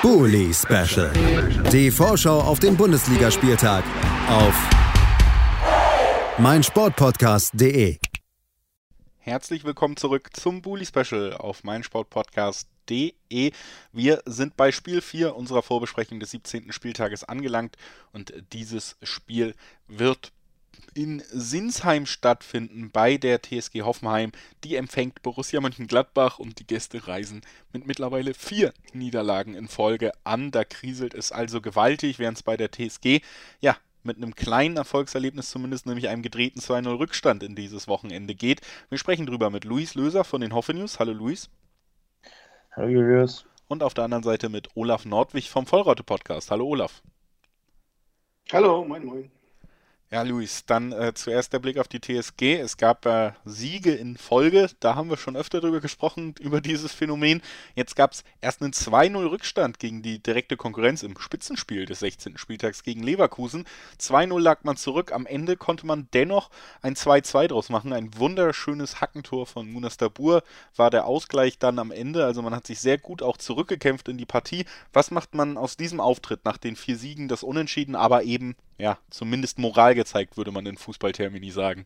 Bully 0.00 0.54
Special. 0.54 1.12
Die 1.72 1.90
Vorschau 1.90 2.40
auf 2.40 2.60
den 2.60 2.76
Bundesligaspieltag 2.76 3.82
auf 4.28 4.54
meinsportpodcast.de. 6.38 7.98
Herzlich 9.18 9.64
willkommen 9.64 9.96
zurück 9.96 10.28
zum 10.34 10.62
Bully 10.62 10.86
Special 10.86 11.32
auf 11.32 11.64
meinsportpodcast.de. 11.64 13.50
Wir 13.90 14.22
sind 14.24 14.56
bei 14.56 14.70
Spiel 14.70 15.00
4 15.00 15.34
unserer 15.34 15.62
Vorbesprechung 15.62 16.20
des 16.20 16.30
17. 16.30 16.70
Spieltages 16.70 17.24
angelangt 17.24 17.76
und 18.12 18.32
dieses 18.52 18.96
Spiel 19.02 19.56
wird 19.88 20.30
in 20.94 21.22
Sinsheim 21.30 22.06
stattfinden 22.06 22.90
bei 22.90 23.16
der 23.16 23.40
TSG 23.40 23.82
Hoffenheim. 23.82 24.32
Die 24.64 24.76
empfängt 24.76 25.22
Borussia 25.22 25.60
Mönchengladbach 25.60 26.38
und 26.38 26.58
die 26.58 26.66
Gäste 26.66 27.06
reisen 27.06 27.42
mit 27.72 27.86
mittlerweile 27.86 28.34
vier 28.34 28.72
Niederlagen 28.92 29.54
in 29.54 29.68
Folge 29.68 30.12
an. 30.24 30.50
Da 30.50 30.64
kriselt 30.64 31.14
es 31.14 31.30
also 31.32 31.60
gewaltig, 31.60 32.18
während 32.18 32.38
es 32.38 32.42
bei 32.42 32.56
der 32.56 32.70
TSG 32.72 33.20
ja 33.60 33.76
mit 34.02 34.16
einem 34.16 34.34
kleinen 34.34 34.76
Erfolgserlebnis 34.76 35.50
zumindest, 35.50 35.86
nämlich 35.86 36.08
einem 36.08 36.22
gedrehten 36.22 36.60
2-0 36.60 36.98
Rückstand 36.98 37.42
in 37.42 37.54
dieses 37.54 37.86
Wochenende 37.88 38.34
geht. 38.34 38.60
Wir 38.88 38.98
sprechen 38.98 39.26
drüber 39.26 39.50
mit 39.50 39.64
Luis 39.64 39.94
Löser 39.94 40.24
von 40.24 40.40
den 40.40 40.54
Hoffe 40.54 40.74
News. 40.74 40.98
Hallo 40.98 41.12
Luis. 41.12 41.50
Hallo 42.72 42.88
Julius. 42.88 43.44
Und 43.68 43.82
auf 43.82 43.94
der 43.94 44.04
anderen 44.04 44.24
Seite 44.24 44.48
mit 44.48 44.68
Olaf 44.74 45.04
Nordwig 45.04 45.50
vom 45.50 45.66
Vollraute 45.66 46.02
Podcast. 46.02 46.50
Hallo 46.50 46.66
Olaf. 46.66 47.02
Hallo, 48.50 48.84
moin 48.84 49.04
moin. 49.04 49.37
Ja, 50.10 50.22
Luis, 50.22 50.64
dann 50.64 50.92
äh, 50.92 51.12
zuerst 51.12 51.52
der 51.52 51.58
Blick 51.58 51.76
auf 51.76 51.86
die 51.86 52.00
TSG. 52.00 52.58
Es 52.58 52.78
gab 52.78 53.04
äh, 53.04 53.32
Siege 53.44 53.92
in 53.92 54.16
Folge, 54.16 54.70
da 54.80 54.94
haben 54.94 55.10
wir 55.10 55.18
schon 55.18 55.36
öfter 55.36 55.60
drüber 55.60 55.80
gesprochen, 55.80 56.34
über 56.40 56.62
dieses 56.62 56.94
Phänomen. 56.94 57.42
Jetzt 57.74 57.94
gab 57.94 58.12
es 58.12 58.24
erst 58.40 58.62
einen 58.62 58.72
2-0 58.72 59.30
Rückstand 59.30 59.78
gegen 59.78 60.00
die 60.00 60.18
direkte 60.18 60.56
Konkurrenz 60.56 61.02
im 61.02 61.18
Spitzenspiel 61.18 61.84
des 61.84 61.98
16. 61.98 62.38
Spieltags 62.38 62.84
gegen 62.84 63.02
Leverkusen. 63.02 63.66
2-0 64.00 64.40
lag 64.40 64.64
man 64.64 64.78
zurück, 64.78 65.12
am 65.12 65.26
Ende 65.26 65.58
konnte 65.58 65.84
man 65.84 66.08
dennoch 66.14 66.48
ein 66.80 66.94
2-2 66.94 67.48
draus 67.48 67.68
machen. 67.68 67.92
Ein 67.92 68.16
wunderschönes 68.16 69.02
Hackentor 69.02 69.44
von 69.46 69.70
Munas 69.70 69.98
Dabur 69.98 70.42
war 70.74 70.88
der 70.88 71.04
Ausgleich 71.04 71.58
dann 71.58 71.78
am 71.78 71.90
Ende. 71.90 72.24
Also 72.24 72.40
man 72.40 72.54
hat 72.54 72.66
sich 72.66 72.80
sehr 72.80 72.96
gut 72.96 73.22
auch 73.22 73.36
zurückgekämpft 73.36 74.08
in 74.08 74.16
die 74.16 74.24
Partie. 74.24 74.64
Was 74.94 75.10
macht 75.10 75.34
man 75.34 75.58
aus 75.58 75.76
diesem 75.76 76.00
Auftritt 76.00 76.46
nach 76.46 76.56
den 76.56 76.76
vier 76.76 76.96
Siegen, 76.96 77.28
das 77.28 77.42
Unentschieden, 77.42 77.94
aber 77.94 78.22
eben 78.22 78.56
ja, 78.78 78.98
zumindest 79.10 79.58
Moral 79.58 79.94
gezeigt, 79.94 80.36
würde 80.36 80.52
man 80.52 80.66
in 80.66 80.76
Fußballtermini 80.76 81.50
sagen. 81.50 81.84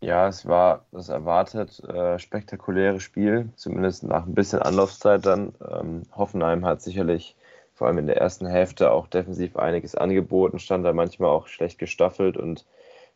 Ja, 0.00 0.26
es 0.26 0.46
war 0.46 0.84
das 0.90 1.08
erwartet 1.08 1.78
äh, 1.84 2.18
spektakuläre 2.18 3.00
Spiel, 3.00 3.50
zumindest 3.56 4.02
nach 4.02 4.26
ein 4.26 4.34
bisschen 4.34 4.58
Anlaufzeit 4.60 5.24
dann. 5.24 5.54
Ähm, 5.68 6.02
Hoffenheim 6.16 6.64
hat 6.64 6.82
sicherlich 6.82 7.36
vor 7.74 7.86
allem 7.86 7.98
in 7.98 8.06
der 8.06 8.18
ersten 8.18 8.46
Hälfte 8.46 8.90
auch 8.90 9.06
defensiv 9.06 9.56
einiges 9.56 9.94
angeboten, 9.94 10.58
stand 10.58 10.84
da 10.84 10.92
manchmal 10.92 11.30
auch 11.30 11.46
schlecht 11.46 11.78
gestaffelt 11.78 12.36
und 12.36 12.64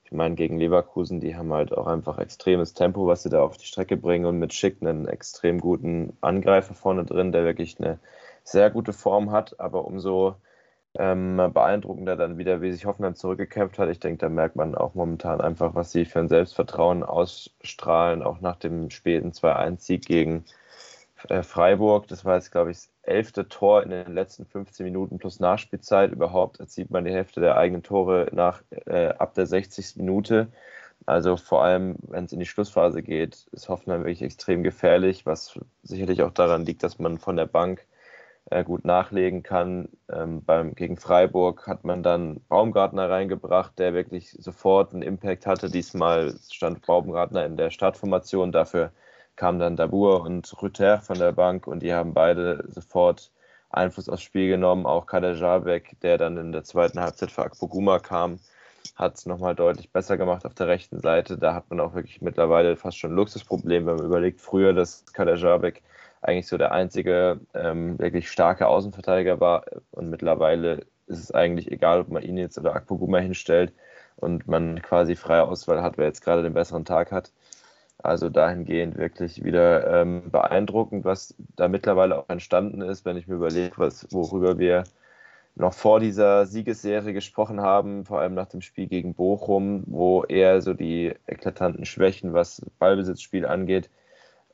ich 0.05 0.13
meine, 0.13 0.37
gegen 0.37 0.59
Leverkusen, 0.59 1.19
die 1.19 1.35
haben 1.35 1.53
halt 1.53 1.77
auch 1.77 1.89
einfach 1.89 2.19
extremes 2.19 2.75
Tempo, 2.75 3.09
was 3.09 3.25
sie 3.25 3.29
da 3.29 3.43
auf 3.43 3.57
die 3.57 3.67
Strecke 3.67 3.97
bringen 3.97 4.25
und 4.25 4.39
mit 4.39 4.55
Schick 4.55 4.77
einen 4.81 5.09
extrem 5.09 5.61
guten 5.61 6.17
Angreifer 6.21 6.75
vorne 6.75 7.05
drin, 7.05 7.33
der 7.33 7.45
wirklich 7.45 7.81
eine 7.81 7.99
sehr 8.45 8.71
gute 8.71 8.93
Form 8.93 9.33
hat, 9.33 9.59
aber 9.59 9.85
umso 9.85 10.37
ähm, 10.99 11.37
beeindruckender 11.53 12.17
dann 12.17 12.39
wieder, 12.39 12.61
wie 12.63 12.73
sich 12.73 12.87
Hoffenheim 12.87 13.15
zurückgekämpft 13.15 13.79
hat. 13.79 13.89
Ich 13.89 14.01
denke, 14.01 14.19
da 14.19 14.29
merkt 14.29 14.57
man 14.57 14.75
auch 14.75 14.95
momentan 14.95 15.41
einfach, 15.41 15.75
was 15.75 15.93
sie 15.93 16.05
für 16.05 16.21
ein 16.21 16.29
Selbstvertrauen 16.29 17.03
ausstrahlen, 17.03 18.23
auch 18.23 18.41
nach 18.41 18.57
dem 18.57 18.91
späten 18.91 19.31
2-1-Sieg 19.31 20.05
gegen 20.07 20.45
äh, 21.29 21.43
Freiburg. 21.43 22.09
Das 22.09 22.25
war 22.25 22.37
jetzt, 22.37 22.53
glaube 22.53 22.71
ich, 22.71 22.79
das 22.79 22.91
elfte 23.03 23.49
Tor 23.49 23.83
in 23.83 23.91
den 23.91 24.13
letzten 24.13 24.47
15 24.47 24.85
Minuten 24.85 25.19
plus 25.19 25.41
Nachspielzeit. 25.41 26.13
Überhaupt 26.13 26.61
erzielt 26.61 26.91
man 26.91 27.05
die 27.05 27.13
Hälfte 27.13 27.41
der 27.41 27.57
eigenen 27.57 27.83
Tore 27.83 28.29
nach, 28.33 28.63
äh, 28.87 29.09
ab 29.09 29.35
der 29.35 29.47
60. 29.47 29.97
Minute. 29.97 30.49
Also 31.05 31.37
vor 31.37 31.63
allem, 31.63 31.97
wenn 32.09 32.25
es 32.25 32.33
in 32.33 32.41
die 32.41 32.47
Schlussphase 32.47 33.03
geht, 33.03 33.47
ist 33.53 33.69
Hoffenheim 33.69 34.01
wirklich 34.01 34.23
extrem 34.23 34.63
gefährlich, 34.63 35.27
was 35.27 35.59
sicherlich 35.83 36.23
auch 36.23 36.33
daran 36.33 36.65
liegt, 36.65 36.83
dass 36.83 36.99
man 36.99 37.19
von 37.19 37.37
der 37.37 37.47
Bank 37.47 37.87
äh, 38.51 38.65
gut 38.65 38.85
nachlegen 38.85 39.43
kann. 39.43 39.89
Ähm, 40.09 40.45
beim, 40.45 40.75
gegen 40.75 40.97
Freiburg 40.97 41.67
hat 41.67 41.85
man 41.85 42.03
dann 42.03 42.41
Baumgartner 42.49 43.11
reingebracht, 43.11 43.79
der 43.79 43.95
wirklich 43.95 44.31
sofort 44.39 44.93
einen 44.93 45.03
Impact 45.03 45.47
hatte. 45.47 45.71
Diesmal 45.71 46.35
stand 46.51 46.87
Baumgartner 46.87 47.45
in 47.45 47.57
der 47.57 47.71
Startformation, 47.71 48.53
dafür 48.53 48.93
kamen 49.37 49.59
dann 49.59 49.77
Dabur 49.77 50.23
und 50.23 50.55
Rüther 50.63 50.99
von 51.01 51.19
der 51.19 51.33
Bank 51.33 51.67
und 51.67 51.81
die 51.83 51.93
haben 51.93 52.15
beide 52.15 52.65
sofort 52.69 53.31
Einfluss 53.71 54.09
aufs 54.09 54.23
Spiel 54.23 54.49
genommen. 54.49 54.87
Auch 54.87 55.07
Kader 55.07 55.35
Jabek, 55.35 56.01
der 56.01 56.19
dann 56.19 56.37
in 56.37 56.53
der 56.53 56.65
zweiten 56.65 57.01
Halbzeit 57.01 57.31
für 57.31 57.43
Akpoguma 57.43 57.99
kam, 57.99 58.39
hat 58.95 59.17
es 59.17 59.27
nochmal 59.27 59.55
deutlich 59.55 59.91
besser 59.91 60.17
gemacht 60.17 60.47
auf 60.47 60.55
der 60.55 60.69
rechten 60.69 61.01
Seite. 61.01 61.37
Da 61.37 61.55
hat 61.55 61.69
man 61.71 61.81
auch 61.81 61.95
wirklich 61.95 62.23
mittlerweile 62.23 62.77
fast 62.77 62.99
schon 62.99 63.13
ein 63.13 63.17
Luxusproblem, 63.17 63.87
wenn 63.87 63.97
man 63.97 64.07
überlegt, 64.07 64.41
früher, 64.41 64.73
dass 64.73 65.05
Kader 65.13 65.37
Jabek 65.37 65.83
eigentlich 66.27 66.49
so 66.49 66.59
der 66.59 66.73
einzige 66.73 67.41
ähm, 67.55 67.99
wirklich 67.99 68.31
starke 68.31 68.67
Außenverteidiger 68.67 69.41
war. 69.41 69.65
Und 69.91 70.11
mittlerweile 70.11 70.87
ist 71.07 71.21
es 71.21 71.31
eigentlich 71.31 71.71
egal, 71.71 72.01
ob 72.01 72.09
man 72.09 72.23
ihn 72.23 72.37
jetzt 72.37 72.59
oder 72.59 72.75
Akpoguma 72.75 73.19
hinstellt 73.19 73.73
und 74.17 74.49
man 74.49 74.83
quasi 74.83 75.15
freie 75.15 75.45
Auswahl 75.45 75.83
hat, 75.83 75.99
wer 75.99 76.07
jetzt 76.07 76.23
gerade 76.23 76.43
den 76.43 76.55
besseren 76.55 76.85
Tag 76.85 77.13
hat. 77.13 77.33
Also 77.99 78.29
dahingehend 78.29 78.99
wirklich 78.99 79.43
wieder 79.43 80.03
ähm, 80.03 80.31
beeindruckend, 80.31 81.05
was 81.05 81.35
da 81.57 81.69
mittlerweile 81.69 82.19
auch 82.19 82.29
entstanden 82.29 82.83
ist, 82.83 83.05
wenn 83.05 83.17
ich 83.17 83.27
mir 83.27 83.37
überlege, 83.37 83.73
was, 83.77 84.07
worüber 84.11 84.59
wir 84.59 84.85
noch 85.55 85.73
vor 85.73 86.01
dieser 86.01 86.45
Siegesserie 86.45 87.15
gesprochen 87.15 87.63
haben, 87.63 88.05
vor 88.05 88.21
allem 88.21 88.35
nach 88.35 88.47
dem 88.47 88.61
Spiel 88.61 88.87
gegen 88.87 89.15
Bochum, 89.15 89.85
wo 89.87 90.25
eher 90.25 90.61
so 90.61 90.75
die 90.75 91.15
eklatanten 91.27 91.87
Schwächen, 91.87 92.35
was 92.35 92.61
Ballbesitzspiel 92.79 93.47
angeht, 93.47 93.89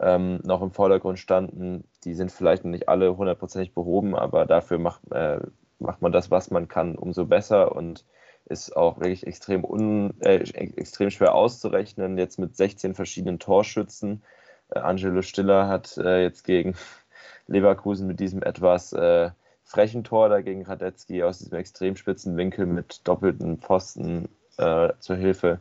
ähm, 0.03 0.41
noch 0.45 0.63
im 0.63 0.73
Vordergrund 0.73 1.19
standen. 1.19 1.85
Die 2.05 2.15
sind 2.15 2.33
vielleicht 2.33 2.65
nicht 2.65 2.89
alle 2.89 3.17
hundertprozentig 3.17 3.75
behoben, 3.75 4.15
aber 4.15 4.47
dafür 4.47 4.79
macht, 4.79 5.01
äh, 5.13 5.39
macht 5.79 6.03
man 6.03 6.13
das, 6.13 6.31
was 6.31 6.51
man 6.51 6.69
kann, 6.69 6.97
umso 6.97 7.25
besser 7.27 7.75
und 7.75 8.05
ist 8.47 8.77
auch 8.77 8.99
wirklich 8.99 9.27
extrem, 9.27 9.65
un, 9.65 10.21
äh, 10.21 10.39
extrem 10.39 11.11
schwer 11.11 11.35
auszurechnen. 11.35 12.19
Jetzt 12.19 12.39
mit 12.39 12.57
16 12.57 12.95
verschiedenen 12.95 13.39
Torschützen. 13.39 14.23
Äh, 14.71 14.81
Angelo 14.81 15.23
Stiller 15.23 15.69
hat 15.69 15.97
äh, 15.97 16.23
jetzt 16.23 16.45
gegen 16.45 16.75
Leverkusen 17.47 18.07
mit 18.09 18.21
diesem 18.21 18.43
etwas 18.43 18.93
äh, 18.93 19.31
frechen 19.65 20.05
Tor 20.05 20.29
dagegen 20.29 20.65
Radetzky 20.67 21.23
aus 21.23 21.39
diesem 21.39 21.57
extrem 21.57 21.97
spitzen 21.97 22.37
Winkel 22.37 22.67
mit 22.67 23.07
doppelten 23.07 23.59
Pfosten 23.59 24.29
äh, 24.59 24.91
zur 24.99 25.17
Hilfe 25.17 25.61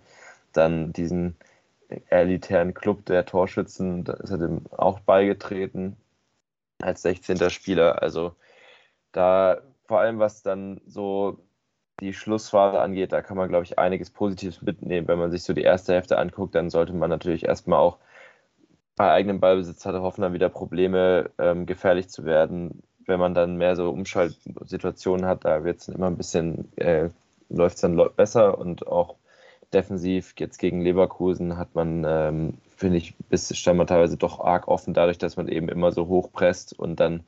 dann 0.54 0.92
diesen 0.92 1.38
elitären 2.10 2.74
Club 2.74 3.06
der 3.06 3.26
Torschützen, 3.26 4.04
da 4.04 4.14
ist 4.14 4.32
er 4.32 4.38
dem 4.38 4.62
auch 4.72 5.00
beigetreten 5.00 5.98
als 6.82 7.02
16. 7.04 7.50
Spieler. 7.50 8.02
Also 8.02 8.36
da 9.12 9.62
vor 9.88 10.00
allem, 10.00 10.20
was 10.20 10.44
dann 10.44 10.82
so 10.86 11.40
die 12.00 12.14
Schlussphase 12.14 12.80
angeht, 12.80 13.12
da 13.12 13.22
kann 13.22 13.38
man, 13.38 13.50
glaube 13.50 13.66
ich, 13.66 13.78
einiges 13.78 14.10
Positives 14.10 14.62
mitnehmen. 14.62 15.08
Wenn 15.08 15.20
man 15.20 15.32
sich 15.32 15.44
so 15.44 15.54
die 15.54 15.62
erste 15.62 15.94
Hälfte 15.94 16.18
anguckt, 16.18 16.56
dann 16.56 16.70
sollte 16.70 16.94
man 16.94 17.10
natürlich 17.10 17.46
erstmal 17.46 17.80
auch 17.80 17.98
bei 18.96 19.12
eigenem 19.12 19.40
Ballbesitz 19.40 19.86
hatte 19.86 20.02
Hoffenheim 20.02 20.34
wieder 20.34 20.50
Probleme, 20.50 21.32
ähm, 21.40 21.66
gefährlich 21.66 22.10
zu 22.10 22.26
werden. 22.26 22.84
Wenn 23.06 23.20
man 23.20 23.34
dann 23.34 23.58
mehr 23.58 23.76
so 23.76 23.90
Umschaltsituationen 23.90 25.26
hat, 25.26 25.46
da 25.46 25.64
wird 25.64 25.80
es 25.80 25.88
immer 25.88 26.08
ein 26.08 26.18
bisschen, 26.18 26.72
äh, 26.78 27.10
läuft 27.50 27.76
es 27.76 27.82
dann 27.82 28.00
besser 28.16 28.58
und 28.58 28.88
auch 28.88 29.16
defensiv. 29.74 30.34
Jetzt 30.38 30.58
gegen 30.58 30.82
Leverkusen 30.82 31.58
hat 31.58 31.76
man, 31.76 32.06
ähm, 32.08 32.58
finde 32.76 32.98
ich, 32.98 33.16
bis 33.30 33.56
stand 33.58 33.78
man 33.78 33.88
teilweise 33.88 34.18
doch 34.18 34.40
arg 34.40 34.68
offen, 34.68 34.94
dadurch, 34.94 35.18
dass 35.18 35.38
man 35.38 35.48
eben 35.48 35.70
immer 35.70 35.92
so 35.92 36.08
hoch 36.08 36.32
presst 36.32 36.78
und 36.78 37.00
dann 37.00 37.14
ein 37.16 37.24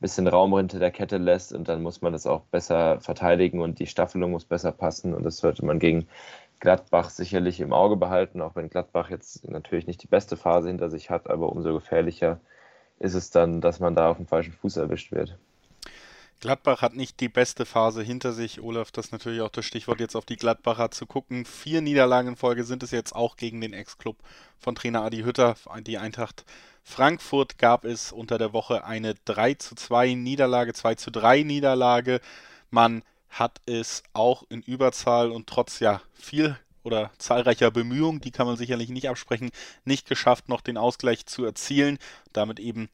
bisschen 0.00 0.28
Raum 0.28 0.56
hinter 0.56 0.78
der 0.78 0.90
Kette 0.92 1.18
lässt 1.18 1.52
und 1.52 1.68
dann 1.68 1.82
muss 1.82 2.02
man 2.02 2.12
das 2.12 2.26
auch 2.26 2.42
besser 2.42 3.00
verteidigen 3.00 3.60
und 3.60 3.78
die 3.80 3.86
Staffelung 3.86 4.30
muss 4.30 4.44
besser 4.44 4.72
passen 4.72 5.14
und 5.14 5.24
das 5.24 5.38
sollte 5.38 5.64
man 5.64 5.78
gegen 5.78 6.06
Gladbach 6.60 7.10
sicherlich 7.10 7.60
im 7.60 7.72
Auge 7.72 7.96
behalten, 7.96 8.40
auch 8.40 8.56
wenn 8.56 8.70
Gladbach 8.70 9.10
jetzt 9.10 9.48
natürlich 9.48 9.86
nicht 9.86 10.02
die 10.02 10.08
beste 10.08 10.36
Phase 10.36 10.68
hinter 10.68 10.90
sich 10.90 11.10
hat, 11.10 11.30
aber 11.30 11.50
umso 11.50 11.74
gefährlicher 11.74 12.40
ist 12.98 13.14
es 13.14 13.30
dann, 13.30 13.60
dass 13.60 13.80
man 13.80 13.94
da 13.94 14.10
auf 14.10 14.16
dem 14.16 14.26
falschen 14.26 14.52
Fuß 14.52 14.76
erwischt 14.76 15.12
wird. 15.12 15.38
Gladbach 16.40 16.82
hat 16.82 16.94
nicht 16.94 17.18
die 17.18 17.28
beste 17.28 17.66
Phase 17.66 18.00
hinter 18.00 18.32
sich. 18.32 18.60
Olaf, 18.60 18.92
das 18.92 19.06
ist 19.06 19.12
natürlich 19.12 19.40
auch 19.40 19.48
das 19.48 19.64
Stichwort, 19.64 19.98
jetzt 19.98 20.14
auf 20.14 20.24
die 20.24 20.36
Gladbacher 20.36 20.92
zu 20.92 21.04
gucken. 21.04 21.44
Vier 21.44 21.80
Niederlagen 21.80 22.28
in 22.28 22.36
Folge 22.36 22.62
sind 22.62 22.84
es 22.84 22.92
jetzt 22.92 23.12
auch 23.12 23.36
gegen 23.36 23.60
den 23.60 23.72
Ex-Club 23.72 24.16
von 24.56 24.76
Trainer 24.76 25.02
Adi 25.02 25.22
Hütter. 25.22 25.56
Die 25.80 25.98
Eintracht 25.98 26.44
Frankfurt 26.84 27.58
gab 27.58 27.84
es 27.84 28.12
unter 28.12 28.38
der 28.38 28.52
Woche 28.52 28.84
eine 28.84 29.14
3 29.24 29.54
zu 29.54 29.74
2 29.74 30.14
Niederlage, 30.14 30.74
2 30.74 30.94
zu 30.94 31.10
3 31.10 31.42
Niederlage. 31.42 32.20
Man 32.70 33.02
hat 33.30 33.60
es 33.66 34.04
auch 34.12 34.44
in 34.48 34.62
Überzahl 34.62 35.32
und 35.32 35.48
trotz 35.48 35.80
ja 35.80 36.00
viel 36.14 36.56
oder 36.84 37.10
zahlreicher 37.18 37.72
Bemühungen, 37.72 38.20
die 38.20 38.30
kann 38.30 38.46
man 38.46 38.56
sicherlich 38.56 38.88
nicht 38.88 39.08
absprechen, 39.08 39.50
nicht 39.84 40.08
geschafft, 40.08 40.48
noch 40.48 40.60
den 40.60 40.78
Ausgleich 40.78 41.26
zu 41.26 41.44
erzielen. 41.44 41.98
Damit 42.32 42.60
eben 42.60 42.88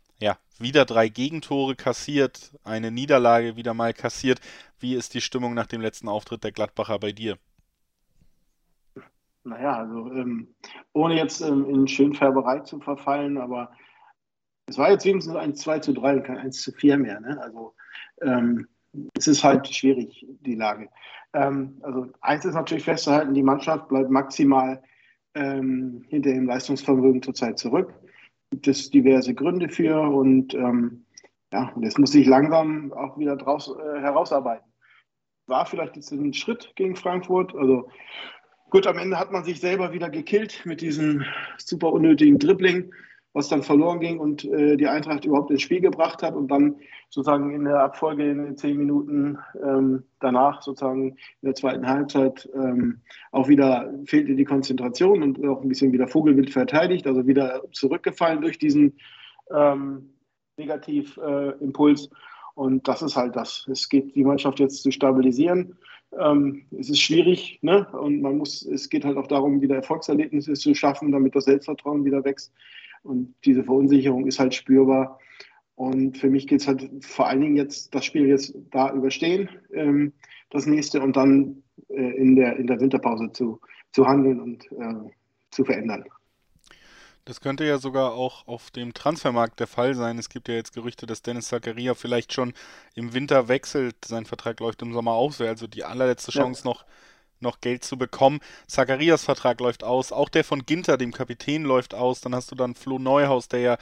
wieder 0.59 0.85
drei 0.85 1.09
Gegentore 1.09 1.75
kassiert, 1.77 2.53
eine 2.65 2.91
Niederlage 2.91 3.57
wieder 3.57 3.75
mal 3.75 3.93
kassiert. 3.93 4.41
Wie 4.79 4.95
ist 4.95 5.15
die 5.15 5.21
Stimmung 5.21 5.55
nach 5.55 5.67
dem 5.67 5.81
letzten 5.81 6.09
Auftritt 6.09 6.45
der 6.45 6.53
Gladbacher 6.53 6.99
bei 6.99 7.13
dir? 7.13 7.39
Naja, 9.45 9.77
also 9.77 10.11
ähm, 10.13 10.55
ohne 10.95 11.17
jetzt 11.17 11.43
ähm, 11.43 11.69
in 11.69 11.87
Schönfärberei 11.87 12.61
zu 12.61 12.81
verfallen, 12.81 13.37
aber 13.37 13.73
es 14.67 14.79
war 14.79 14.91
jetzt 14.91 15.05
wenigstens 15.05 15.37
ein 15.37 15.55
2 15.55 15.81
zu 15.81 15.93
3 15.93 16.17
und 16.17 16.23
kein 16.25 16.39
1 16.39 16.63
zu 16.63 16.73
4 16.73 16.97
mehr. 16.97 17.21
Ne? 17.21 17.39
Also 17.43 17.75
ähm, 18.23 18.67
es 19.17 19.27
ist 19.27 19.45
halt 19.45 19.69
schwierig, 19.69 20.27
die 20.41 20.55
Lage. 20.55 20.89
Ähm, 21.35 21.79
also 21.83 22.09
eins 22.23 22.45
ist 22.45 22.55
natürlich 22.55 22.85
festzuhalten, 22.85 23.35
die 23.35 23.43
Mannschaft 23.43 23.89
bleibt 23.89 24.11
maximal 24.11 24.83
ähm, 25.35 26.05
hinter 26.09 26.31
dem 26.31 26.47
Leistungsvermögen 26.47 27.23
zurzeit 27.23 27.59
zurück. 27.59 27.93
Gibt 28.55 28.69
es 28.69 28.89
diverse 28.89 29.35
Gründe 29.35 29.69
für 29.69 30.01
und 30.01 30.55
ähm, 30.55 31.07
ja, 31.53 31.73
das 31.75 31.99
muss 31.99 32.13
sich 32.13 32.25
langsam 32.25 32.93
auch 32.93 33.19
wieder 33.19 33.35
draus, 33.35 33.69
äh, 33.69 34.01
herausarbeiten. 34.01 34.73
War 35.49 35.67
vielleicht 35.67 35.97
jetzt 35.97 36.13
ein 36.13 36.33
Schritt 36.33 36.71
gegen 36.77 36.95
Frankfurt. 36.95 37.53
Also 37.57 37.89
gut, 38.71 38.87
am 38.87 38.99
Ende 38.99 39.19
hat 39.19 39.33
man 39.33 39.43
sich 39.43 39.59
selber 39.59 39.93
wieder 39.93 40.09
gekillt 40.09 40.65
mit 40.65 40.83
diesem 40.83 41.25
super 41.59 41.93
unnötigen 41.93 42.39
Dribbling 42.39 42.95
was 43.35 43.49
dann 43.49 43.63
verloren 43.63 44.01
ging 44.01 44.19
und 44.21 44.45
äh, 44.45 44.77
die 44.77 44.87
Eintracht 44.87 45.25
überhaupt 45.25 45.51
ins 45.51 45.63
Spiel 45.63 45.81
gebracht 45.81 46.23
hat 46.23 46.35
und 46.35 46.49
dann 46.49 46.77
sozusagen 47.11 47.53
in 47.53 47.65
der 47.65 47.81
Abfolge 47.81 48.31
in 48.31 48.43
den 48.43 48.57
zehn 48.57 48.79
Minuten 48.79 49.39
ähm, 49.63 50.05
danach 50.21 50.63
sozusagen 50.63 51.11
in 51.11 51.17
der 51.43 51.55
zweiten 51.55 51.87
Halbzeit 51.87 52.49
ähm, 52.55 53.01
auch 53.33 53.49
wieder 53.49 53.93
fehlte 54.07 54.37
die 54.37 54.45
Konzentration 54.45 55.23
und 55.23 55.45
auch 55.47 55.61
ein 55.63 55.69
bisschen 55.69 55.93
wieder 55.93 56.07
Vogelwild 56.07 56.51
verteidigt, 56.51 57.07
also 57.09 57.27
wieder 57.27 57.63
zurückgefallen 57.73 58.41
durch 58.41 58.59
diesen 58.59 58.97
ähm, 59.53 60.15
Negativimpuls. 60.57 62.07
Äh, 62.07 62.15
und 62.55 62.87
das 62.87 63.03
ist 63.03 63.17
halt 63.17 63.35
das. 63.35 63.67
Es 63.69 63.89
geht 63.89 64.15
die 64.15 64.23
Mannschaft 64.23 64.61
jetzt 64.61 64.85
zu 64.85 64.93
stabilisieren. 64.93 65.77
Ähm, 66.17 66.67
es 66.79 66.89
ist 66.89 67.01
schwierig, 67.01 67.59
ne? 67.63 67.85
Und 67.91 68.21
man 68.21 68.39
muss, 68.39 68.65
es 68.65 68.89
geht 68.89 69.05
halt 69.05 69.17
auch 69.17 69.27
darum, 69.27 69.61
wieder 69.61 69.75
Erfolgserlebnisse 69.75 70.53
zu 70.53 70.73
schaffen, 70.73 71.11
damit 71.11 71.35
das 71.35 71.47
Selbstvertrauen 71.47 72.05
wieder 72.05 72.25
wächst. 72.25 72.53
Und 73.05 73.35
diese 73.45 73.63
Verunsicherung 73.63 74.27
ist 74.27 74.41
halt 74.41 74.55
spürbar. 74.55 75.19
Und 75.77 76.19
für 76.19 76.31
mich 76.31 76.47
geht 76.47 76.61
es 76.61 76.69
halt 76.69 76.89
vor 77.05 77.29
allen 77.29 77.41
Dingen 77.41 77.57
jetzt, 77.57 77.95
das 77.95 78.05
Spiel 78.05 78.27
jetzt 78.27 78.55
da 78.71 78.93
überstehen, 78.93 79.49
ähm, 79.73 80.13
das 80.51 80.67
nächste, 80.67 81.01
und 81.01 81.17
dann 81.17 81.63
äh, 81.89 82.17
in, 82.17 82.37
der, 82.37 82.57
in 82.57 82.67
der 82.67 82.81
Winterpause 82.81 83.31
zu, 83.33 83.61
zu 83.93 84.07
handeln 84.07 84.41
und 84.41 84.65
äh, 84.73 85.11
zu 85.51 85.65
verändern. 85.65 86.05
Das 87.25 87.41
könnte 87.41 87.65
ja 87.65 87.79
sogar 87.79 88.13
auch 88.13 88.47
auf 88.47 88.71
dem 88.71 88.93
Transfermarkt 88.93 89.59
der 89.59 89.67
Fall 89.67 89.95
sein. 89.95 90.19
Es 90.19 90.29
gibt 90.29 90.49
ja 90.49 90.55
jetzt 90.55 90.75
Gerüchte, 90.75 91.07
dass 91.07 91.23
Dennis 91.23 91.49
Zakaria 91.49 91.95
vielleicht 91.95 92.35
schon 92.35 92.53
im 92.95 93.15
Winter 93.15 93.49
wechselt. 93.49 93.97
Sein 94.05 94.27
Vertrag 94.27 94.61
läuft 94.61 94.83
im 94.83 94.93
Sommer 94.93 95.13
aus. 95.13 95.41
Wäre 95.41 95.51
also 95.51 95.67
die 95.67 95.85
allerletzte 95.85 96.33
Chance 96.33 96.63
ja. 96.65 96.71
noch 96.71 96.85
noch 97.45 97.61
Geld 97.61 97.85
zu 97.85 97.97
bekommen. 97.97 98.41
Zacharias 98.67 99.25
Vertrag 99.25 99.61
läuft 99.61 99.85
aus, 99.85 100.11
auch 100.11 100.29
der 100.29 100.43
von 100.43 100.67
Ginter, 100.67 100.97
dem 100.97 101.13
Kapitän, 101.13 101.63
läuft 101.63 101.95
aus. 101.95 102.21
Dann 102.21 102.35
hast 102.35 102.51
du 102.51 102.57
dann 102.57 102.75
Flo 102.75 102.99
Neuhaus, 102.99 103.47
der 103.47 103.61
ja 103.61 103.79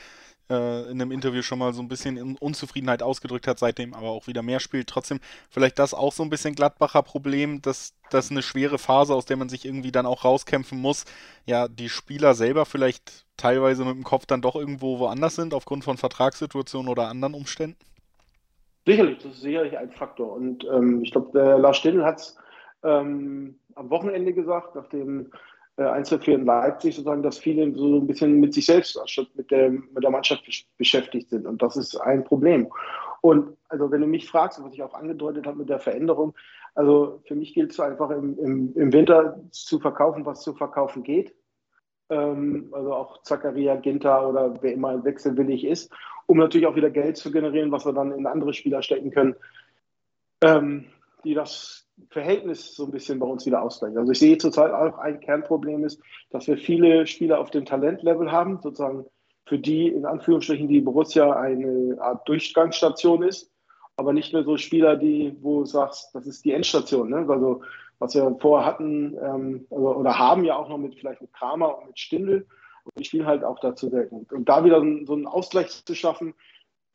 äh, 0.50 0.82
in 0.90 1.00
einem 1.00 1.12
Interview 1.12 1.42
schon 1.42 1.58
mal 1.58 1.72
so 1.72 1.80
ein 1.80 1.88
bisschen 1.88 2.36
Unzufriedenheit 2.36 3.02
ausgedrückt 3.02 3.46
hat, 3.46 3.58
seitdem 3.58 3.94
aber 3.94 4.10
auch 4.10 4.26
wieder 4.26 4.42
mehr 4.42 4.60
spielt. 4.60 4.88
Trotzdem 4.88 5.20
vielleicht 5.50 5.78
das 5.78 5.94
auch 5.94 6.12
so 6.12 6.22
ein 6.22 6.30
bisschen 6.30 6.54
Gladbacher 6.54 7.02
Problem, 7.02 7.62
dass 7.62 7.94
das 8.10 8.30
eine 8.30 8.42
schwere 8.42 8.78
Phase, 8.78 9.14
aus 9.14 9.24
der 9.24 9.36
man 9.36 9.48
sich 9.48 9.64
irgendwie 9.64 9.92
dann 9.92 10.06
auch 10.06 10.24
rauskämpfen 10.24 10.78
muss. 10.78 11.04
Ja, 11.46 11.68
die 11.68 11.88
Spieler 11.88 12.34
selber 12.34 12.66
vielleicht 12.66 13.24
teilweise 13.36 13.84
mit 13.84 13.94
dem 13.94 14.04
Kopf 14.04 14.26
dann 14.26 14.42
doch 14.42 14.54
irgendwo 14.54 14.98
woanders 14.98 15.36
sind, 15.36 15.54
aufgrund 15.54 15.84
von 15.84 15.96
Vertragssituationen 15.96 16.90
oder 16.90 17.08
anderen 17.08 17.34
Umständen? 17.34 17.78
Sicherlich, 18.84 19.18
das 19.18 19.34
ist 19.34 19.42
sicherlich 19.42 19.78
ein 19.78 19.92
Faktor. 19.92 20.32
Und 20.32 20.64
ähm, 20.64 21.02
ich 21.02 21.12
glaube, 21.12 21.38
Lars 21.38 21.76
Stindl 21.76 22.04
hat 22.04 22.18
es 22.18 22.36
ähm, 22.82 23.58
am 23.74 23.90
Wochenende 23.90 24.32
gesagt, 24.32 24.74
nach 24.74 24.88
dem 24.88 25.30
äh, 25.76 25.84
Einzelfall 25.84 26.34
in 26.34 26.44
Leipzig, 26.44 26.94
sozusagen, 26.94 27.22
dass 27.22 27.38
viele 27.38 27.74
so 27.74 27.98
ein 27.98 28.06
bisschen 28.06 28.40
mit 28.40 28.54
sich 28.54 28.66
selbst 28.66 29.00
mit 29.34 29.50
der, 29.50 29.70
mit 29.70 30.02
der 30.02 30.10
Mannschaft 30.10 30.44
beschäftigt 30.76 31.30
sind. 31.30 31.46
Und 31.46 31.62
das 31.62 31.76
ist 31.76 31.96
ein 31.96 32.24
Problem. 32.24 32.70
Und 33.20 33.56
also 33.68 33.90
wenn 33.90 34.00
du 34.00 34.06
mich 34.06 34.28
fragst, 34.28 34.62
was 34.62 34.74
ich 34.74 34.82
auch 34.82 34.94
angedeutet 34.94 35.46
habe 35.46 35.58
mit 35.58 35.68
der 35.68 35.78
Veränderung, 35.78 36.34
also 36.74 37.22
für 37.26 37.34
mich 37.34 37.54
gilt 37.54 37.70
es 37.70 37.80
einfach 37.80 38.10
im, 38.10 38.38
im, 38.38 38.72
im 38.74 38.92
Winter 38.92 39.40
zu 39.50 39.78
verkaufen, 39.78 40.26
was 40.26 40.42
zu 40.42 40.54
verkaufen 40.54 41.02
geht. 41.02 41.34
Ähm, 42.10 42.68
also 42.72 42.94
auch 42.94 43.22
Zakaria, 43.22 43.76
Ginter 43.76 44.28
oder 44.28 44.62
wer 44.62 44.72
immer 44.72 45.04
wechselwillig 45.04 45.64
ist, 45.64 45.92
um 46.26 46.38
natürlich 46.38 46.66
auch 46.66 46.76
wieder 46.76 46.90
Geld 46.90 47.16
zu 47.16 47.30
generieren, 47.30 47.72
was 47.72 47.86
wir 47.86 47.92
dann 47.92 48.12
in 48.12 48.26
andere 48.26 48.52
Spieler 48.54 48.82
stecken 48.82 49.10
können, 49.10 49.36
ähm, 50.42 50.86
die 51.24 51.34
das 51.34 51.88
Verhältnis 52.10 52.74
so 52.74 52.84
ein 52.84 52.90
bisschen 52.90 53.18
bei 53.18 53.26
uns 53.26 53.46
wieder 53.46 53.62
ausgleichen. 53.62 53.98
Also 53.98 54.12
ich 54.12 54.18
sehe 54.18 54.38
zurzeit 54.38 54.72
auch 54.72 54.98
ein 54.98 55.20
Kernproblem 55.20 55.84
ist, 55.84 56.00
dass 56.30 56.46
wir 56.46 56.56
viele 56.56 57.06
Spieler 57.06 57.40
auf 57.40 57.50
dem 57.50 57.64
Talentlevel 57.64 58.32
haben, 58.32 58.60
sozusagen 58.62 59.06
für 59.46 59.58
die 59.58 59.88
in 59.88 60.06
Anführungsstrichen 60.06 60.68
die 60.68 60.80
Borussia 60.80 61.32
eine 61.32 61.96
Art 62.00 62.28
Durchgangsstation 62.28 63.22
ist, 63.22 63.50
aber 63.96 64.12
nicht 64.12 64.32
mehr 64.32 64.44
so 64.44 64.56
Spieler, 64.56 64.96
die, 64.96 65.36
wo 65.40 65.60
du 65.60 65.66
sagst, 65.66 66.14
das 66.14 66.26
ist 66.26 66.44
die 66.44 66.52
Endstation. 66.52 67.10
Ne? 67.10 67.26
Also 67.28 67.62
was 67.98 68.14
wir 68.14 68.36
vorher 68.40 68.66
hatten 68.66 69.16
ähm, 69.22 69.66
also, 69.70 69.96
oder 69.96 70.18
haben 70.18 70.44
ja 70.44 70.56
auch 70.56 70.68
noch 70.68 70.78
mit 70.78 70.94
vielleicht 70.96 71.20
mit 71.20 71.32
Kramer 71.32 71.78
und 71.78 71.88
mit 71.88 71.98
Stindl 71.98 72.46
und 72.84 72.98
die 72.98 73.04
spielen 73.04 73.26
halt 73.26 73.44
auch 73.44 73.60
dazu 73.60 73.88
selten. 73.88 74.26
Und 74.30 74.48
da 74.48 74.64
wieder 74.64 74.80
so 75.04 75.12
einen 75.12 75.26
Ausgleich 75.26 75.84
zu 75.84 75.94
schaffen, 75.94 76.34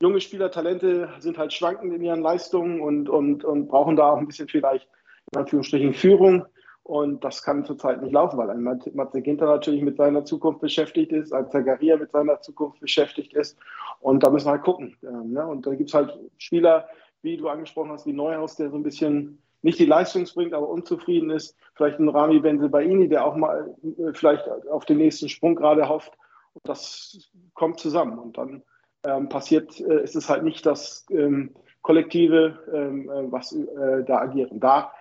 junge 0.01 0.21
Spieler, 0.21 0.51
Talente 0.51 1.09
sind 1.19 1.37
halt 1.37 1.53
schwankend 1.53 1.93
in 1.93 2.01
ihren 2.01 2.21
Leistungen 2.21 2.81
und, 2.81 3.09
und, 3.09 3.43
und 3.43 3.67
brauchen 3.67 3.95
da 3.95 4.11
auch 4.11 4.17
ein 4.17 4.27
bisschen 4.27 4.47
vielleicht 4.47 4.87
in 5.31 5.39
Anführungsstrichen 5.39 5.93
Führung. 5.93 6.45
Und 6.83 7.25
das 7.25 7.43
kann 7.43 7.65
zurzeit 7.65 8.01
nicht 8.01 8.13
laufen, 8.13 8.37
weil 8.37 8.49
ein 8.49 8.63
Matze 8.63 9.21
Ginter 9.21 9.45
natürlich 9.45 9.81
mit 9.81 9.97
seiner 9.97 10.23
Zukunft 10.23 10.61
beschäftigt 10.61 11.11
ist, 11.11 11.33
ein 11.33 11.51
Zagaria 11.51 11.97
mit 11.97 12.11
seiner 12.11 12.39
Zukunft 12.39 12.79
beschäftigt 12.79 13.33
ist. 13.33 13.57
Und 13.99 14.23
da 14.23 14.29
müssen 14.29 14.47
wir 14.47 14.51
halt 14.51 14.63
gucken. 14.63 14.95
Ähm, 15.03 15.33
ne? 15.33 15.45
Und 15.45 15.67
da 15.67 15.75
gibt 15.75 15.89
es 15.89 15.93
halt 15.93 16.17
Spieler, 16.37 16.87
wie 17.23 17.35
du 17.35 17.49
angesprochen 17.49 17.91
hast, 17.91 18.05
wie 18.05 18.13
Neuhaus, 18.13 18.55
der 18.55 18.69
so 18.69 18.77
ein 18.77 18.83
bisschen 18.83 19.41
nicht 19.63 19.79
die 19.79 19.85
Leistung 19.85 20.23
bringt, 20.33 20.53
aber 20.53 20.69
unzufrieden 20.69 21.29
ist. 21.29 21.57
Vielleicht 21.75 21.99
ein 21.99 22.07
Rami 22.07 22.39
Benzebaini, 22.39 23.09
der 23.09 23.25
auch 23.25 23.35
mal 23.35 23.75
äh, 23.83 24.13
vielleicht 24.13 24.47
auf 24.69 24.85
den 24.85 24.99
nächsten 24.99 25.27
Sprung 25.27 25.55
gerade 25.55 25.89
hofft. 25.89 26.13
Und 26.53 26.69
das 26.69 27.29
kommt 27.53 27.81
zusammen. 27.81 28.17
Und 28.17 28.37
dann 28.37 28.63
ähm, 29.03 29.29
passiert, 29.29 29.79
äh, 29.79 30.03
ist 30.03 30.15
es 30.15 30.29
halt 30.29 30.43
nicht 30.43 30.65
das 30.65 31.05
ähm, 31.09 31.55
Kollektive, 31.81 32.59
ähm, 32.73 33.09
äh, 33.09 33.31
was 33.31 33.53
äh, 33.53 34.03
da 34.05 34.19
agiert. 34.19 34.51
da 34.53 34.91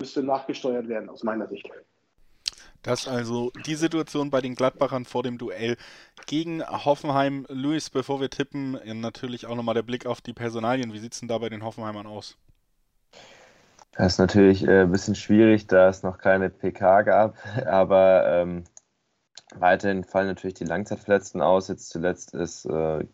müsste 0.00 0.22
nachgesteuert 0.22 0.88
werden, 0.88 1.08
aus 1.08 1.22
meiner 1.22 1.46
Sicht. 1.48 1.70
Das 2.82 3.06
also 3.06 3.52
die 3.66 3.76
Situation 3.76 4.30
bei 4.30 4.40
den 4.40 4.54
Gladbachern 4.54 5.04
vor 5.04 5.22
dem 5.22 5.38
Duell 5.38 5.76
gegen 6.26 6.66
Hoffenheim. 6.66 7.46
Luis, 7.48 7.90
bevor 7.90 8.20
wir 8.20 8.30
tippen, 8.30 8.78
natürlich 9.00 9.46
auch 9.46 9.54
nochmal 9.54 9.74
der 9.74 9.82
Blick 9.82 10.06
auf 10.06 10.20
die 10.20 10.32
Personalien. 10.32 10.92
Wie 10.92 10.98
sieht 10.98 11.12
es 11.12 11.20
denn 11.20 11.28
da 11.28 11.38
bei 11.38 11.48
den 11.48 11.62
Hoffenheimern 11.62 12.06
aus? 12.06 12.36
Das 13.92 14.14
ist 14.14 14.18
natürlich 14.18 14.66
äh, 14.66 14.82
ein 14.82 14.90
bisschen 14.90 15.14
schwierig, 15.14 15.66
da 15.66 15.88
es 15.88 16.02
noch 16.02 16.18
keine 16.18 16.48
PK 16.48 17.02
gab, 17.02 17.36
aber 17.66 18.24
ähm, 18.26 18.64
weiterhin 19.54 20.02
fallen 20.02 20.28
natürlich 20.28 20.54
die 20.54 20.64
Langzeitverletzten 20.64 21.42
aus. 21.42 21.68
Jetzt 21.68 21.90
zuletzt 21.90 22.34
ist 22.34 22.64
äh, 22.64 23.04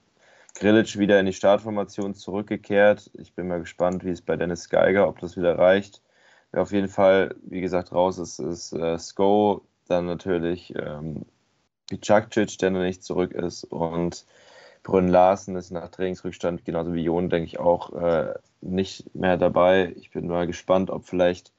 Grilic 0.59 0.99
wieder 0.99 1.21
in 1.21 1.27
die 1.27 1.33
Startformation 1.33 2.15
zurückgekehrt. 2.15 3.11
Ich 3.15 3.35
bin 3.35 3.47
mal 3.47 3.61
gespannt, 3.61 4.05
wie 4.05 4.11
es 4.11 4.23
bei 4.23 4.37
Dennis 4.37 4.69
Geiger, 4.69 5.09
ob 5.09 5.21
das 5.21 5.37
wieder 5.37 5.57
reicht. 5.57 6.03
Wer 6.51 6.63
auf 6.63 6.73
jeden 6.73 6.89
Fall, 6.89 7.37
wie 7.43 7.61
gesagt, 7.61 7.93
raus 7.93 8.19
ist, 8.19 8.41
ist 8.41 8.73
äh, 8.73 8.99
Sko, 8.99 9.63
dann 9.87 10.07
natürlich 10.07 10.75
ähm, 10.75 11.27
Picakcic, 11.89 12.59
der 12.59 12.71
noch 12.71 12.81
nicht 12.81 13.05
zurück 13.05 13.33
ist 13.33 13.65
und 13.65 14.27
Brünn 14.83 15.09
Larsen 15.09 15.55
ist 15.55 15.71
nach 15.71 15.91
Trainingsrückstand, 15.91 16.65
genauso 16.65 16.93
wie 16.93 17.05
Jon, 17.05 17.29
denke 17.29 17.47
ich, 17.47 17.61
auch 17.61 17.93
äh, 17.93 18.35
nicht 18.61 19.15
mehr 19.15 19.37
dabei. 19.37 19.95
Ich 19.97 20.11
bin 20.11 20.27
mal 20.27 20.47
gespannt, 20.47 20.91
ob 20.91 21.05
vielleicht 21.05 21.53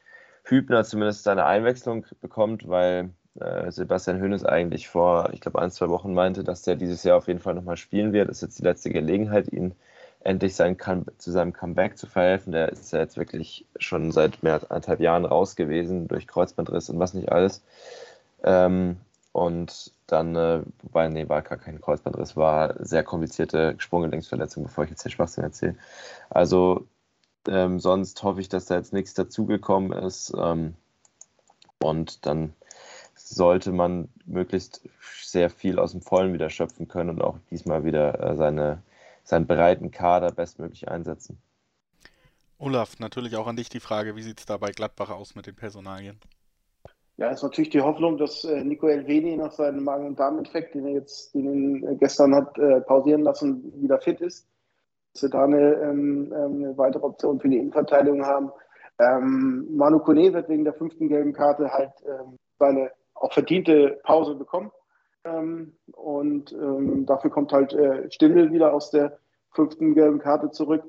Hübner 0.44 0.84
zumindest 0.84 1.24
seine 1.24 1.46
Einwechslung 1.46 2.06
bekommt, 2.22 2.68
weil 2.68 3.12
äh, 3.40 3.72
Sebastian 3.72 4.20
Hönes 4.20 4.44
eigentlich 4.46 4.88
vor, 4.88 5.30
ich 5.34 5.42
glaube, 5.42 5.62
ein, 5.62 5.72
zwei 5.72 5.90
Wochen 5.90 6.14
meinte, 6.14 6.44
dass 6.44 6.64
der 6.64 6.76
dieses 6.76 7.04
Jahr 7.04 7.18
auf 7.18 7.28
jeden 7.28 7.40
Fall 7.40 7.54
nochmal 7.54 7.78
spielen 7.78 8.14
wird. 8.14 8.30
Das 8.30 8.38
ist 8.38 8.42
jetzt 8.42 8.60
die 8.60 8.64
letzte 8.64 8.90
Gelegenheit, 8.90 9.52
ihn 9.52 9.74
endlich 10.22 10.56
sein, 10.56 10.78
zu 11.18 11.32
seinem 11.32 11.54
Comeback 11.54 11.98
zu 11.98 12.08
verhelfen. 12.08 12.52
Der 12.52 12.70
ist 12.70 12.92
ja 12.92 13.00
jetzt 13.00 13.18
wirklich 13.18 13.66
schon 13.78 14.12
seit 14.12 14.44
mehr 14.44 14.54
als 14.54 14.70
anderthalb 14.70 15.00
Jahren 15.00 15.26
raus 15.26 15.56
gewesen 15.56 16.08
durch 16.08 16.28
Kreuzbandriss 16.28 16.90
und 16.90 17.00
was 17.00 17.14
nicht 17.14 17.32
alles. 17.32 17.62
Ähm, 18.44 18.98
und 19.32 19.92
dann, 20.08 20.36
äh, 20.36 20.62
wobei, 20.82 21.08
nee, 21.08 21.30
war 21.30 21.42
gar 21.42 21.58
kein 21.58 21.80
Kreuzbandriss, 21.80 22.36
war 22.36 22.76
sehr 22.84 23.04
komplizierte 23.04 23.76
Sprunggelenksverletzung, 23.78 24.64
bevor 24.64 24.84
ich 24.84 24.90
jetzt 24.90 25.04
hier 25.04 25.12
Schwachsinn 25.12 25.44
erzähle. 25.44 25.76
Also 26.30 26.88
ähm, 27.48 27.80
sonst 27.80 28.22
hoffe 28.24 28.42
ich, 28.42 28.50
dass 28.50 28.66
da 28.66 28.76
jetzt 28.76 28.92
nichts 28.94 29.14
dazugekommen 29.14 29.92
ist. 29.92 30.34
Ähm, 30.38 30.76
und 31.82 32.26
dann 32.26 32.54
sollte 33.30 33.72
man 33.72 34.10
möglichst 34.26 34.82
sehr 35.22 35.50
viel 35.50 35.80
aus 35.80 35.92
dem 35.92 36.02
Vollen 36.02 36.34
wieder 36.34 36.50
schöpfen 36.50 36.88
können 36.88 37.12
und 37.12 37.22
auch 37.22 37.38
diesmal 37.50 37.84
wieder 37.84 38.20
äh, 38.20 38.36
seine 38.36 38.82
seinen 39.24 39.48
breiten 39.48 39.92
Kader 39.92 40.32
bestmöglich 40.32 40.90
einsetzen. 40.90 41.40
Olaf, 42.58 43.00
natürlich 43.00 43.38
auch 43.38 43.48
an 43.48 43.56
dich 43.56 43.70
die 43.70 43.80
Frage, 43.80 44.16
wie 44.16 44.22
sieht 44.22 44.40
es 44.40 44.46
da 44.46 44.58
bei 44.58 44.72
Gladbach 44.72 45.12
aus 45.12 45.36
mit 45.36 45.48
den 45.48 45.56
Personalien? 45.56 46.20
Ja, 47.16 47.30
ist 47.30 47.44
natürlich 47.44 47.70
die 47.70 47.82
Hoffnung, 47.82 48.18
dass 48.18 48.44
äh, 48.44 48.64
Nico 48.64 48.88
Elveni 48.88 49.38
nach 49.38 49.52
seinem 49.52 49.84
Magen- 49.84 50.08
und 50.08 50.20
Darminfekt, 50.20 50.74
den 50.74 50.86
er 50.86 50.94
jetzt 50.94 51.34
den 51.36 51.84
er 51.84 51.96
gestern 51.96 52.34
hat 52.34 52.58
äh, 52.58 52.82
pausieren 52.82 53.22
lassen, 53.22 53.74
wieder 53.82 54.00
fit 54.00 54.20
ist. 54.22 54.48
Dass 55.14 55.24
wir 55.24 55.30
da 55.30 55.44
eine, 55.44 55.74
ähm, 55.76 56.34
ähm, 56.34 56.64
eine 56.64 56.78
weitere 56.78 57.04
Option 57.04 57.40
für 57.40 57.50
die 57.50 57.58
Innenverteidigung 57.58 58.26
haben. 58.26 58.52
Ähm, 59.00 59.68
Manu 59.76 60.00
Kone 60.00 60.34
wird 60.34 60.50
wegen 60.50 60.64
der 60.64 60.74
fünften 60.74 61.08
gelben 61.08 61.34
Karte 61.34 61.72
halt 61.72 61.92
ähm, 62.06 62.38
seine 62.58 62.92
auch 63.20 63.34
verdiente 63.34 64.00
Pause 64.04 64.36
bekommen. 64.36 64.72
Ähm, 65.24 65.74
und 65.94 66.52
ähm, 66.54 67.06
dafür 67.06 67.30
kommt 67.30 67.52
halt 67.52 67.74
äh, 67.74 68.10
Stindl 68.12 68.52
wieder 68.52 68.74
aus 68.74 68.92
der 68.92 69.20
fünften 69.52 69.94
gelben 69.94 70.20
Karte 70.20 70.52
zurück. 70.52 70.84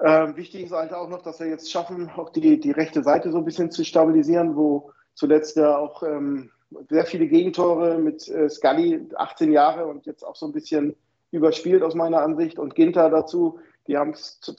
Ähm, 0.00 0.36
wichtig 0.36 0.64
ist 0.64 0.72
halt 0.72 0.92
auch 0.92 1.08
noch, 1.08 1.22
dass 1.22 1.40
wir 1.40 1.48
jetzt 1.48 1.70
schaffen, 1.70 2.10
auch 2.16 2.30
die, 2.30 2.60
die 2.60 2.70
rechte 2.70 3.02
Seite 3.02 3.30
so 3.30 3.38
ein 3.38 3.44
bisschen 3.44 3.70
zu 3.70 3.84
stabilisieren, 3.84 4.56
wo 4.56 4.92
zuletzt 5.14 5.56
ja 5.56 5.76
auch 5.76 6.02
ähm, 6.02 6.50
sehr 6.88 7.04
viele 7.04 7.26
Gegentore 7.26 7.98
mit 7.98 8.28
äh, 8.28 8.48
Scully, 8.48 9.08
18 9.14 9.52
Jahre 9.52 9.86
und 9.86 10.06
jetzt 10.06 10.22
auch 10.22 10.36
so 10.36 10.46
ein 10.46 10.52
bisschen 10.52 10.94
überspielt 11.30 11.82
aus 11.82 11.94
meiner 11.94 12.22
Ansicht 12.22 12.58
und 12.58 12.74
Ginter 12.74 13.10
dazu, 13.10 13.58
die 13.86 13.98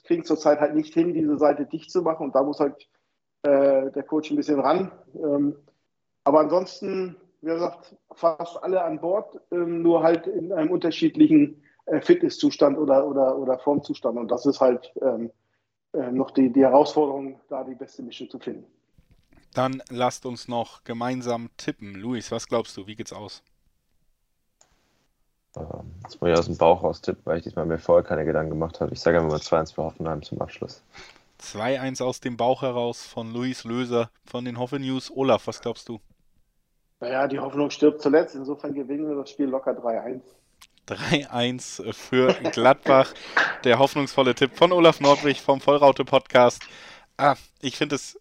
kriegen 0.03 0.23
zurzeit 0.23 0.59
halt 0.59 0.75
nicht 0.75 0.93
hin, 0.93 1.13
diese 1.13 1.37
Seite 1.37 1.65
dicht 1.65 1.91
zu 1.91 2.01
machen 2.01 2.25
und 2.25 2.35
da 2.35 2.43
muss 2.43 2.59
halt 2.59 2.87
äh, 3.43 3.91
der 3.91 4.03
Coach 4.03 4.31
ein 4.31 4.35
bisschen 4.35 4.59
ran. 4.59 4.91
Ähm, 5.15 5.55
aber 6.29 6.41
ansonsten, 6.41 7.15
wie 7.41 7.47
gesagt, 7.47 7.95
fast 8.13 8.61
alle 8.63 8.83
an 8.83 8.99
Bord, 8.99 9.39
ähm, 9.51 9.81
nur 9.81 10.03
halt 10.03 10.27
in 10.27 10.53
einem 10.53 10.71
unterschiedlichen 10.71 11.61
äh, 11.87 12.01
Fitnesszustand 12.01 12.77
oder, 12.77 13.07
oder, 13.07 13.37
oder 13.37 13.57
Formzustand 13.57 14.17
und 14.17 14.29
das 14.29 14.45
ist 14.45 14.61
halt 14.61 14.93
ähm, 15.01 15.31
äh, 15.93 16.11
noch 16.11 16.31
die, 16.31 16.51
die 16.51 16.61
Herausforderung, 16.61 17.39
da 17.49 17.63
die 17.63 17.73
beste 17.73 18.03
Mischung 18.03 18.29
zu 18.29 18.37
finden. 18.37 18.65
Dann 19.55 19.81
lasst 19.89 20.27
uns 20.27 20.47
noch 20.47 20.83
gemeinsam 20.83 21.49
tippen. 21.57 21.95
Luis, 21.95 22.31
was 22.31 22.47
glaubst 22.47 22.77
du? 22.77 22.85
Wie 22.85 22.95
geht's 22.95 23.11
aus? 23.11 23.41
Ähm, 25.57 25.65
jetzt 26.03 26.21
muss 26.21 26.29
ich 26.29 26.37
aus 26.37 26.45
dem 26.45 26.57
Bauch 26.57 26.83
raus 26.83 27.01
tippen, 27.01 27.25
weil 27.25 27.39
ich 27.39 27.43
diesmal 27.43 27.65
mir 27.65 27.79
vorher 27.79 28.07
keine 28.07 28.23
Gedanken 28.23 28.51
gemacht 28.51 28.79
habe. 28.79 28.93
Ich 28.93 28.99
sage 28.99 29.17
einfach 29.17 29.31
mal 29.31 29.39
2-1 29.39 29.73
für 29.73 29.83
Hoffenheim 29.83 30.21
zum 30.21 30.39
Abschluss. 30.39 30.83
2-1 31.41 32.03
aus 32.03 32.19
dem 32.19 32.37
Bauch 32.37 32.61
heraus 32.61 33.03
von 33.03 33.33
Luis 33.33 33.63
Löser 33.63 34.11
von 34.25 34.45
den 34.45 34.59
Hoffe 34.59 34.77
News. 34.77 35.11
Olaf, 35.15 35.47
was 35.47 35.61
glaubst 35.61 35.89
du? 35.89 35.99
Naja, 36.99 37.27
die 37.27 37.39
Hoffnung 37.39 37.69
stirbt 37.69 38.01
zuletzt. 38.01 38.35
Insofern 38.35 38.73
gewinnen 38.73 39.07
wir 39.07 39.15
das 39.15 39.29
Spiel 39.29 39.47
locker 39.47 39.71
3-1. 39.71 40.21
3-1 40.87 41.93
für 41.93 42.33
Gladbach. 42.51 43.13
Der 43.63 43.79
hoffnungsvolle 43.79 44.35
Tipp 44.35 44.55
von 44.55 44.71
Olaf 44.71 44.99
Nordwig 44.99 45.41
vom 45.41 45.61
Vollraute 45.61 46.05
Podcast. 46.05 46.63
Ah, 47.17 47.35
ich 47.61 47.77
finde 47.77 47.95
es 47.95 48.19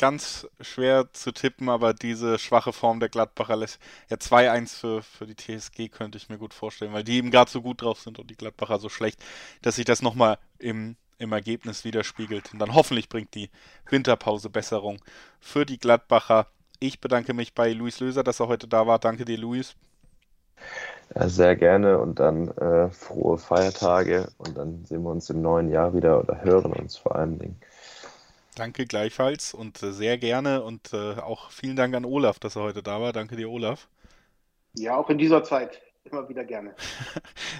ganz 0.00 0.48
schwer 0.62 1.12
zu 1.12 1.30
tippen, 1.30 1.68
aber 1.68 1.92
diese 1.92 2.38
schwache 2.38 2.72
Form 2.72 3.00
der 3.00 3.10
Gladbacher 3.10 3.56
lässt 3.56 3.78
ja 4.08 4.16
2-1 4.16 4.78
für, 4.78 5.02
für 5.02 5.26
die 5.26 5.36
TSG 5.36 5.88
könnte 5.90 6.16
ich 6.16 6.30
mir 6.30 6.38
gut 6.38 6.54
vorstellen, 6.54 6.94
weil 6.94 7.04
die 7.04 7.18
eben 7.18 7.30
gerade 7.30 7.50
so 7.50 7.60
gut 7.60 7.82
drauf 7.82 8.00
sind 8.00 8.18
und 8.18 8.30
die 8.30 8.36
Gladbacher 8.36 8.78
so 8.78 8.88
schlecht, 8.88 9.22
dass 9.60 9.76
sich 9.76 9.84
das 9.84 10.00
nochmal 10.00 10.38
im, 10.58 10.96
im 11.18 11.32
Ergebnis 11.32 11.84
widerspiegelt. 11.84 12.52
Und 12.54 12.60
dann 12.60 12.74
hoffentlich 12.74 13.10
bringt 13.10 13.34
die 13.34 13.50
Winterpause 13.90 14.48
Besserung 14.48 15.02
für 15.38 15.66
die 15.66 15.78
Gladbacher. 15.78 16.46
Ich 16.80 17.00
bedanke 17.00 17.34
mich 17.34 17.54
bei 17.54 17.72
Luis 17.72 18.00
Löser, 18.00 18.24
dass 18.24 18.40
er 18.40 18.48
heute 18.48 18.66
da 18.66 18.86
war. 18.86 18.98
Danke 18.98 19.26
dir, 19.26 19.36
Luis. 19.36 19.76
Ja, 21.14 21.28
sehr 21.28 21.56
gerne 21.56 21.98
und 21.98 22.18
dann 22.20 22.48
äh, 22.48 22.88
frohe 22.90 23.36
Feiertage 23.36 24.28
und 24.38 24.56
dann 24.56 24.84
sehen 24.86 25.02
wir 25.02 25.10
uns 25.10 25.28
im 25.28 25.42
neuen 25.42 25.68
Jahr 25.68 25.94
wieder 25.94 26.20
oder 26.20 26.42
hören 26.42 26.72
uns 26.72 26.96
vor 26.96 27.16
allen 27.16 27.38
Dingen. 27.38 27.60
Danke 28.54 28.86
gleichfalls 28.86 29.52
und 29.52 29.82
äh, 29.82 29.92
sehr 29.92 30.18
gerne 30.18 30.62
und 30.62 30.92
äh, 30.92 31.14
auch 31.20 31.50
vielen 31.50 31.76
Dank 31.76 31.94
an 31.94 32.04
Olaf, 32.04 32.38
dass 32.38 32.56
er 32.56 32.62
heute 32.62 32.82
da 32.82 33.00
war. 33.00 33.12
Danke 33.12 33.36
dir, 33.36 33.50
Olaf. 33.50 33.88
Ja, 34.74 34.96
auch 34.96 35.10
in 35.10 35.18
dieser 35.18 35.44
Zeit 35.44 35.80
immer 36.04 36.28
wieder 36.28 36.44
gerne. 36.44 36.74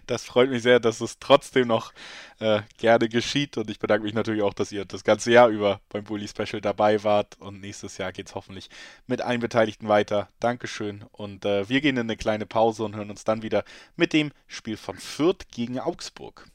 Das 0.06 0.24
freut 0.24 0.50
mich 0.50 0.62
sehr, 0.62 0.80
dass 0.80 1.00
es 1.00 1.18
trotzdem 1.20 1.68
noch 1.68 1.92
äh, 2.40 2.62
gerne 2.78 3.08
geschieht 3.08 3.56
und 3.56 3.70
ich 3.70 3.78
bedanke 3.78 4.04
mich 4.04 4.14
natürlich 4.14 4.42
auch, 4.42 4.54
dass 4.54 4.72
ihr 4.72 4.84
das 4.84 5.04
ganze 5.04 5.30
Jahr 5.30 5.48
über 5.48 5.80
beim 5.88 6.02
Bully 6.02 6.26
Special 6.26 6.60
dabei 6.60 7.04
wart 7.04 7.36
und 7.38 7.60
nächstes 7.60 7.96
Jahr 7.98 8.10
geht 8.10 8.26
es 8.26 8.34
hoffentlich 8.34 8.70
mit 9.06 9.20
allen 9.20 9.40
Beteiligten 9.40 9.86
weiter. 9.86 10.28
Dankeschön 10.40 11.04
und 11.12 11.44
äh, 11.44 11.68
wir 11.68 11.80
gehen 11.80 11.96
in 11.96 12.06
eine 12.06 12.16
kleine 12.16 12.44
Pause 12.44 12.84
und 12.84 12.96
hören 12.96 13.10
uns 13.10 13.22
dann 13.22 13.42
wieder 13.42 13.62
mit 13.94 14.12
dem 14.12 14.32
Spiel 14.48 14.76
von 14.76 14.96
Fürth 14.96 15.48
gegen 15.52 15.78
Augsburg. 15.78 16.46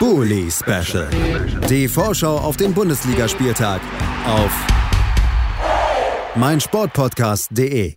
Bully 0.00 0.50
Special. 0.50 1.08
Die 1.68 1.86
Vorschau 1.86 2.38
auf 2.38 2.56
den 2.56 2.74
Bundesligaspieltag 2.74 3.80
auf 4.26 4.66
meinsportpodcast.de. 6.34 7.94